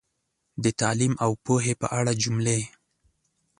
د 0.63 0.65
تعلیم 0.79 1.13
او 1.23 1.31
پوهې 1.45 1.73
په 1.81 1.87
اړه 1.97 2.11
جملې 2.21 2.59